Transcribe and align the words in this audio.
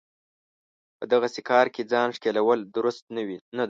په 0.97 1.05
دغسې 1.13 1.41
کار 1.49 1.65
کې 1.73 1.89
ځان 1.91 2.09
ښکېلول 2.15 2.59
درست 2.75 3.03
نه 3.15 3.23
دی. 3.27 3.37